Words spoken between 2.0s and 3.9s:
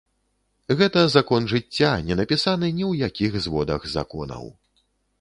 не напісаны ні ў якіх зводах